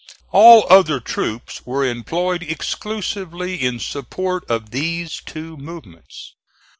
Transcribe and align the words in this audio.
All 0.31 0.65
other 0.67 0.99
troops 0.99 1.63
were 1.63 1.85
employed 1.85 2.41
exclusively 2.41 3.61
in 3.61 3.77
support 3.77 4.43
of 4.49 4.71
these 4.71 5.21
two 5.23 5.57
movements. 5.57 6.33